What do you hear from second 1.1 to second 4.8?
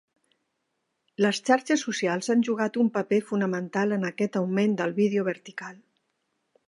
Les xarxes socials han jugat un paper fonamental en aquest augment